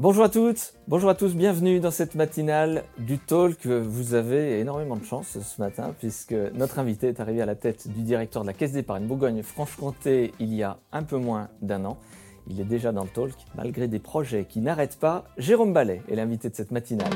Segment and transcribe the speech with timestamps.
[0.00, 3.64] Bonjour à toutes, bonjour à tous, bienvenue dans cette matinale du talk.
[3.64, 7.86] Vous avez énormément de chance ce matin puisque notre invité est arrivé à la tête
[7.86, 11.96] du directeur de la Caisse d'épargne Bourgogne-Franche-Comté il y a un peu moins d'un an.
[12.48, 15.26] Il est déjà dans le talk malgré des projets qui n'arrêtent pas.
[15.38, 17.12] Jérôme Ballet est l'invité de cette matinale.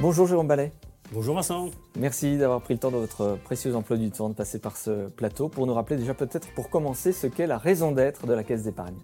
[0.00, 0.70] Bonjour Jérôme Ballet.
[1.10, 1.70] Bonjour Vincent.
[1.98, 5.08] Merci d'avoir pris le temps de votre précieux emploi du temps de passer par ce
[5.08, 8.44] plateau pour nous rappeler déjà peut-être pour commencer ce qu'est la raison d'être de la
[8.44, 8.98] Caisse d'épargne.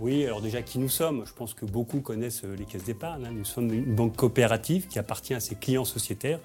[0.00, 1.26] Oui, alors déjà qui nous sommes?
[1.26, 3.26] Je pense que beaucoup connaissent les caisses d'épargne.
[3.26, 3.32] Hein.
[3.34, 6.40] Nous sommes une banque coopérative qui appartient à ses clients sociétaires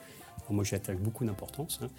[0.54, 1.80] moi, j'y attache beaucoup d'importance.
[1.82, 1.90] Hein.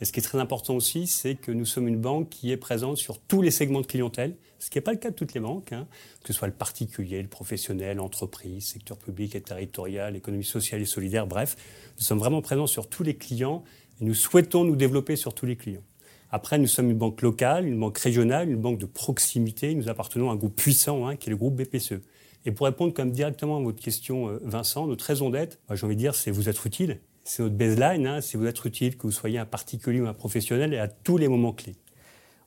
[0.00, 2.56] Et ce qui est très important aussi, c'est que nous sommes une banque qui est
[2.56, 5.34] présente sur tous les segments de clientèle, ce qui n'est pas le cas de toutes
[5.34, 5.86] les banques, hein.
[6.22, 10.86] que ce soit le particulier, le professionnel, l'entreprise, secteur public et territorial, économie sociale et
[10.86, 11.56] solidaire, bref.
[11.98, 13.64] Nous sommes vraiment présents sur tous les clients
[14.00, 15.82] et nous souhaitons nous développer sur tous les clients.
[16.30, 19.74] Après, nous sommes une banque locale, une banque régionale, une banque de proximité.
[19.74, 22.00] Nous appartenons à un groupe puissant hein, qui est le groupe BPCE.
[22.44, 25.94] Et pour répondre comme directement à votre question, euh, Vincent, notre raison d'être, j'ai envie
[25.94, 29.02] de dire, c'est vous être utile c'est notre baseline, hein, c'est vous être utile, que
[29.02, 31.76] vous soyez un particulier ou un professionnel, et à tous les moments clés.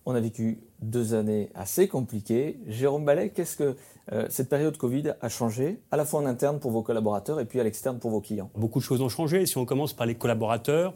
[0.05, 2.59] On a vécu deux années assez compliquées.
[2.67, 3.75] Jérôme Ballet, qu'est-ce que
[4.11, 7.45] euh, cette période Covid a changé, à la fois en interne pour vos collaborateurs et
[7.45, 8.51] puis à l'externe pour vos clients?
[8.55, 9.45] Beaucoup de choses ont changé.
[9.47, 10.93] Si on commence par les collaborateurs,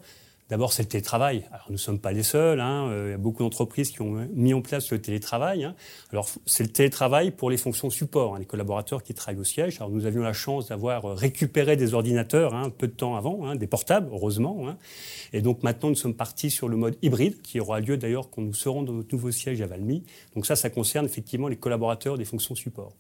[0.50, 1.46] D'abord, c'est le télétravail.
[1.52, 2.60] Alors, nous ne sommes pas les seuls.
[2.60, 2.88] Hein.
[2.90, 5.64] Euh, il y a beaucoup d'entreprises qui ont mis en place le télétravail.
[5.64, 5.76] Hein.
[6.12, 9.78] Alors, c'est le télétravail pour les fonctions support, hein, les collaborateurs qui travaillent au siège.
[9.78, 13.68] Alors, nous avions la chance d'avoir récupéré des ordinateurs un peu de temps avant, des
[13.68, 14.76] portables, heureusement.
[15.34, 18.42] Et donc, maintenant, nous sommes partis sur le mode hybride, qui aura lieu d'ailleurs quand
[18.42, 20.04] nous serons dans notre nouveau siège à Valmy.
[20.34, 22.94] Donc, ça, ça concerne effectivement les collaborateurs des fonctions support.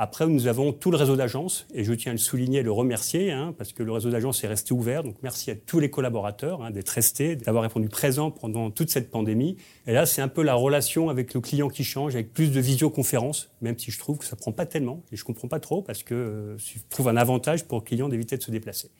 [0.00, 2.70] Après, nous avons tout le réseau d'agences, et je tiens à le souligner et le
[2.70, 5.02] remercier, hein, parce que le réseau d'agences est resté ouvert.
[5.02, 9.10] Donc merci à tous les collaborateurs hein, d'être restés, d'avoir répondu présent pendant toute cette
[9.10, 9.56] pandémie.
[9.88, 12.60] Et là, c'est un peu la relation avec le client qui change, avec plus de
[12.60, 15.82] visioconférences, même si je trouve que ça prend pas tellement, et je comprends pas trop,
[15.82, 18.92] parce que euh, je trouve un avantage pour le client d'éviter de se déplacer.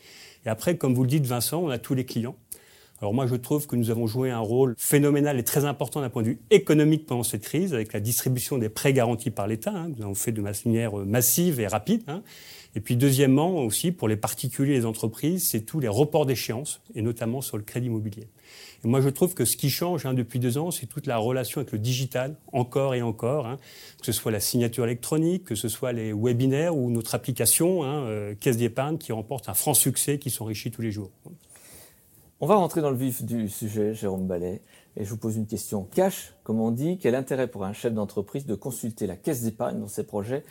[0.47, 2.34] Et après, comme vous le dites, Vincent, on a tous les clients.
[3.01, 6.11] Alors moi, je trouve que nous avons joué un rôle phénoménal et très important d'un
[6.11, 9.73] point de vue économique pendant cette crise, avec la distribution des prêts garantis par l'État.
[9.73, 12.03] Hein, nous avons fait de manière euh, massive et rapide.
[12.09, 12.23] Hein.
[12.75, 16.81] Et puis deuxièmement aussi, pour les particuliers et les entreprises, c'est tous les reports d'échéance,
[16.97, 18.29] et notamment sur le crédit immobilier.
[18.85, 21.19] Et moi, je trouve que ce qui change hein, depuis deux ans, c'est toute la
[21.19, 23.59] relation avec le digital, encore et encore, hein,
[24.01, 28.35] que ce soit la signature électronique, que ce soit les webinaires ou notre application, euh,
[28.39, 31.11] Caisse d'épargne, qui remporte un franc succès, qui s'enrichit tous les jours.
[32.41, 34.62] On va rentrer dans le vif du sujet, Jérôme Ballet,
[34.97, 36.97] et je vous pose une question cash, comme on dit.
[36.97, 40.44] Quel intérêt pour un chef d'entreprise de consulter la caisse d'épargne dans ses projets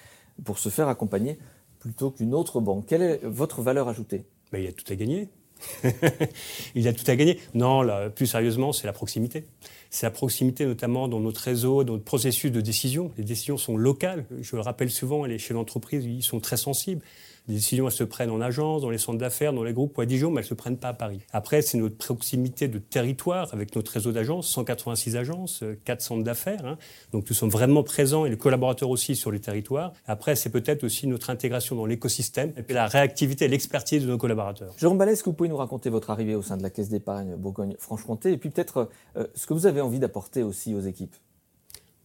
[0.43, 1.39] pour se faire accompagner
[1.79, 2.87] plutôt qu'une autre banque?
[2.87, 4.25] Quelle est votre valeur ajoutée?
[4.51, 5.29] Ben, Il y a tout à gagner.
[6.75, 7.39] il y a tout à gagner.
[7.53, 7.85] Non,
[8.15, 9.45] plus sérieusement, c'est la proximité.
[9.89, 13.11] C'est la proximité notamment dans notre réseau, dans notre processus de décision.
[13.17, 14.25] Les décisions sont locales.
[14.41, 17.01] Je le rappelle souvent, les chefs d'entreprise, ils sont très sensibles.
[17.47, 20.01] Les décisions, elles se prennent en agence, dans les centres d'affaires, dans les groupes ou
[20.01, 21.21] à Dijon, mais elles ne se prennent pas à Paris.
[21.31, 26.23] Après, c'est notre proximité de territoire avec notre réseau d'agences, 186 agences, 4 euh, centres
[26.23, 26.65] d'affaires.
[26.65, 26.77] Hein.
[27.13, 29.93] Donc nous sommes vraiment présents et les collaborateurs aussi sur les territoires.
[30.07, 34.09] Après, c'est peut-être aussi notre intégration dans l'écosystème et puis la réactivité et l'expertise de
[34.09, 34.73] nos collaborateurs.
[34.77, 36.89] Jérôme Ballet, est-ce que vous pouvez nous raconter votre arrivée au sein de la Caisse
[36.89, 41.15] d'épargne Bourgogne-Franche-Comté et puis peut-être euh, ce que vous avez envie d'apporter aussi aux équipes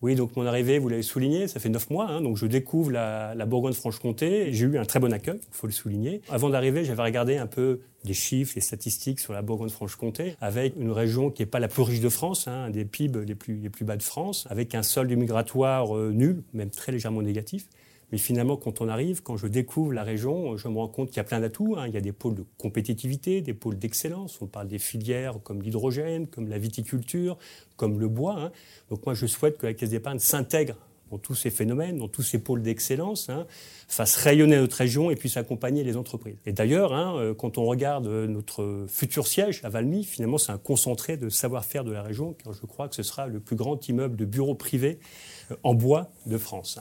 [0.03, 2.91] oui, donc mon arrivée, vous l'avez souligné, ça fait neuf mois, hein, donc je découvre
[2.91, 4.53] la, Bourgogne-Franche-Comté.
[4.53, 6.23] J'ai eu un très bon accueil, il faut le souligner.
[6.29, 10.91] Avant d'arriver, j'avais regardé un peu les chiffres, les statistiques sur la Bourgogne-Franche-Comté, avec une
[10.91, 13.71] région qui n'est pas la plus riche de France, hein, des PIB les plus, les
[13.71, 17.69] plus bas de France, avec un solde migratoire euh, nul, même très légèrement négatif.
[18.13, 21.17] Mais finalement, quand on arrive, quand je découvre la région, je me rends compte qu'il
[21.17, 21.77] y a plein d'atouts.
[21.79, 21.89] Hein.
[21.89, 24.41] Il y a des pôles de compétitivité, des pôles d'excellence.
[24.43, 27.39] On parle des filières comme l'hydrogène, comme la viticulture,
[27.77, 28.37] comme le bois.
[28.39, 28.53] Hein.
[28.91, 30.77] Donc moi, je souhaite que la Caisse d'épargne s'intègre
[31.11, 33.47] dans tous ces phénomènes, dans tous ces pôles d'excellence, hein,
[33.87, 36.37] fasse rayonner notre région et puisse accompagner les entreprises.
[36.47, 41.19] Et d'ailleurs, euh, quand on regarde notre futur siège à Valmy, finalement, c'est un concentré
[41.19, 44.17] de savoir-faire de la région, car je crois que ce sera le plus grand immeuble
[44.17, 44.99] de bureaux privés
[45.51, 46.79] euh, en bois de France.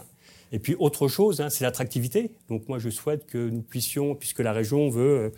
[0.51, 2.31] Et puis autre chose, hein, c'est l'attractivité.
[2.49, 5.29] Donc moi je souhaite que nous puissions, puisque la région veut euh,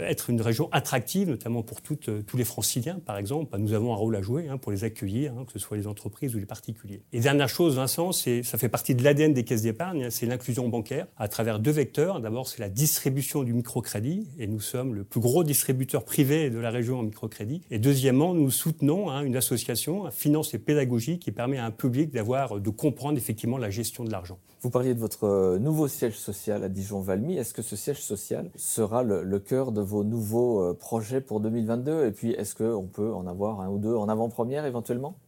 [0.00, 1.78] être une région attractive, notamment pour
[2.08, 3.50] euh, tous les franciliens, par exemple.
[3.52, 5.76] Bah, nous avons un rôle à jouer hein, pour les accueillir, hein, que ce soit
[5.76, 7.02] les entreprises ou les particuliers.
[7.12, 10.68] Et dernière chose, Vincent, ça fait partie de l'ADN des caisses d'épargne, hein, c'est l'inclusion
[10.68, 12.20] bancaire à travers deux vecteurs.
[12.20, 16.58] D'abord, c'est la distribution du microcrédit, et nous sommes le plus gros distributeur privé de
[16.58, 17.62] la région en microcrédit.
[17.70, 22.60] Et deuxièmement, nous soutenons une association, Finance et Pédagogie, qui permet à un public d'avoir,
[22.60, 24.38] de comprendre effectivement la gestion de l'argent.
[24.64, 27.36] Vous parliez de votre euh, nouveau siège social à Dijon-Valmy.
[27.36, 32.06] Est-ce que ce siège social sera le, cœur de vos nouveaux euh, projets pour 2022
[32.06, 35.18] Et puis, est-ce qu'on peut en avoir un ou deux en avant-première éventuellement?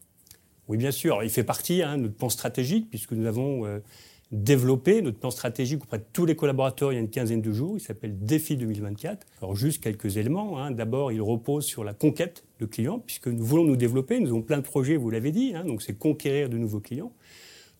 [0.68, 1.22] Oui, bien sûr.
[1.22, 3.80] Il fait partie hein, de notre plan stratégique, puisque nous avons euh,
[4.32, 7.52] développé notre plan stratégique auprès de tous les collaborateurs il y a une quinzaine de
[7.52, 7.74] jours.
[7.76, 9.26] Il s'appelle Défi 2024.
[9.42, 10.58] Alors, juste quelques éléments.
[10.58, 10.70] Hein.
[10.70, 14.18] D'abord, il repose sur la conquête de clients, puisque nous voulons nous développer.
[14.18, 15.52] Nous avons plein de projets, vous l'avez dit.
[15.54, 17.12] Hein, donc, c'est conquérir de nouveaux clients.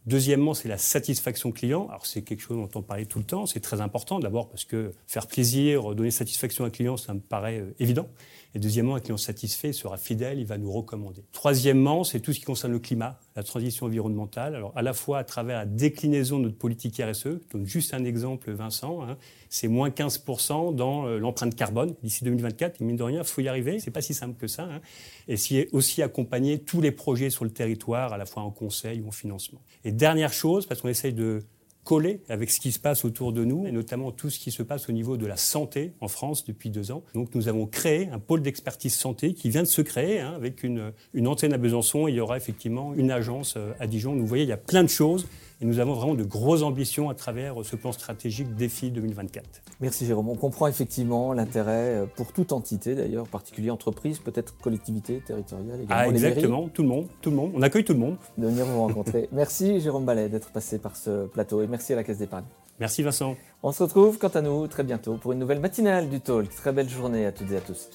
[0.06, 1.88] Deuxièmement, c'est la satisfaction client.
[1.88, 4.64] Alors c'est quelque chose dont on parlait tout le temps, c'est très important d'abord parce
[4.64, 8.06] que faire plaisir, donner satisfaction à un client, ça me paraît euh, évident.
[8.56, 11.22] Et deuxièmement, un client satisfait sera fidèle, il va nous recommander.
[11.32, 14.54] Troisièmement, c'est tout ce qui concerne le climat, la transition environnementale.
[14.54, 18.02] Alors à la fois à travers la déclinaison de notre politique RSE, donne juste un
[18.02, 19.18] exemple Vincent, hein,
[19.50, 22.80] c'est moins 15% dans euh, l'empreinte carbone d'ici 2024.
[22.80, 23.78] Et mine de rien, il faut y arriver.
[23.78, 24.62] C'est pas si simple que ça.
[24.62, 24.80] Hein.
[25.28, 29.08] Et aussi accompagner tous les projets sur le territoire, à la fois en conseil ou
[29.08, 29.60] en financement.
[29.84, 31.42] Et dernière chose, parce qu'on essaye de
[31.86, 34.64] coller avec ce qui se passe autour de nous, et notamment tout ce qui se
[34.64, 37.04] passe au niveau de la santé en France depuis deux ans.
[37.14, 40.64] Donc nous avons créé un pôle d'expertise santé qui vient de se créer hein, avec
[40.64, 42.08] une, une antenne à Besançon.
[42.08, 44.16] il y aura effectivement une agence euh, à Dijon.
[44.16, 45.26] Vous voyez, il y a plein de choses
[45.60, 49.62] et nous avons vraiment de grosses ambitions à travers ce plan stratégique Défi 2024.
[49.80, 50.28] Merci Jérôme.
[50.28, 55.86] On comprend effectivement l'intérêt euh, pour toute entité d'ailleurs, particulier entreprise, peut-être collectivité territoriale également.
[55.90, 57.52] Ah, exactement, tout le monde, tout le monde.
[57.54, 58.16] On accueille tout le monde.
[58.36, 59.28] De venir vous rencontrer.
[59.32, 62.44] merci Jérôme Ballet d'être passé par ce plateau et merci à la Caisse d'épargne.
[62.78, 63.36] Merci Vincent.
[63.62, 66.50] On se retrouve quant à nous très bientôt pour une nouvelle matinale du Talk.
[66.50, 67.88] Très belle journée à toutes et à tous.